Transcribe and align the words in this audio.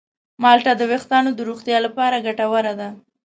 مالټه 0.41 0.73
د 0.77 0.81
ویښتانو 0.91 1.29
د 1.33 1.39
روغتیا 1.49 1.77
لپاره 1.85 2.23
ګټوره 2.25 2.73
ده. 2.79 2.89